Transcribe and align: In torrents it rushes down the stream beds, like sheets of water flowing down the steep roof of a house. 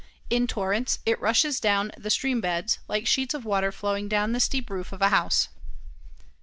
In 0.31 0.47
torrents 0.47 0.97
it 1.05 1.21
rushes 1.21 1.59
down 1.59 1.91
the 1.95 2.09
stream 2.09 2.41
beds, 2.41 2.79
like 2.87 3.05
sheets 3.05 3.35
of 3.35 3.45
water 3.45 3.71
flowing 3.71 4.07
down 4.07 4.31
the 4.31 4.39
steep 4.39 4.71
roof 4.71 4.91
of 4.91 4.99
a 5.03 5.09
house. 5.09 5.47